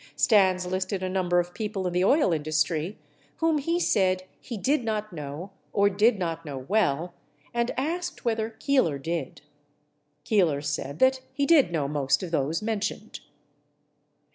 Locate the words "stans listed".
0.15-1.03